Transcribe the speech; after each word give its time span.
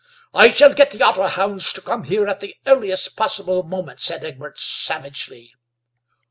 "I 0.33 0.49
shall 0.49 0.73
get 0.73 0.89
the 0.89 1.03
otter 1.03 1.27
hounds 1.27 1.71
to 1.73 1.79
come 1.81 2.05
here 2.05 2.25
at 2.27 2.39
the 2.39 2.55
earliest 2.65 3.15
possible 3.15 3.61
moment," 3.61 3.99
said 3.99 4.25
Egbert 4.25 4.57
savagely. 4.57 5.53